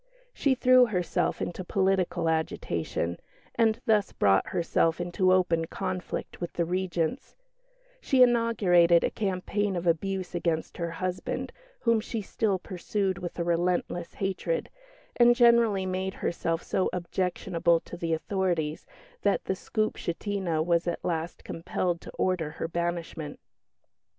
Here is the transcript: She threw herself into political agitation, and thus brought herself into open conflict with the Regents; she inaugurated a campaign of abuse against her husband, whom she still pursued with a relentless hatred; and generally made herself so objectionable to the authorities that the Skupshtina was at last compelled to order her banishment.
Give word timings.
She 0.33 0.55
threw 0.55 0.87
herself 0.87 1.43
into 1.43 1.63
political 1.63 2.27
agitation, 2.27 3.19
and 3.53 3.79
thus 3.85 4.13
brought 4.13 4.47
herself 4.47 4.99
into 4.99 5.31
open 5.31 5.65
conflict 5.65 6.41
with 6.41 6.53
the 6.53 6.65
Regents; 6.65 7.35
she 8.01 8.23
inaugurated 8.23 9.03
a 9.03 9.11
campaign 9.11 9.75
of 9.75 9.85
abuse 9.85 10.33
against 10.33 10.77
her 10.77 10.89
husband, 10.89 11.51
whom 11.81 11.99
she 12.01 12.23
still 12.23 12.57
pursued 12.57 13.19
with 13.19 13.37
a 13.37 13.43
relentless 13.43 14.15
hatred; 14.15 14.71
and 15.17 15.35
generally 15.35 15.85
made 15.85 16.15
herself 16.15 16.63
so 16.63 16.89
objectionable 16.91 17.79
to 17.81 17.95
the 17.95 18.15
authorities 18.15 18.87
that 19.21 19.45
the 19.45 19.53
Skupshtina 19.53 20.63
was 20.65 20.87
at 20.87 21.05
last 21.05 21.43
compelled 21.43 22.01
to 22.01 22.09
order 22.17 22.49
her 22.57 22.67
banishment. 22.67 23.39